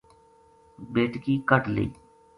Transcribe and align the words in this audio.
بیٹکی 0.93 1.33
کَڈھ 1.49 1.63
لئی 1.75 1.87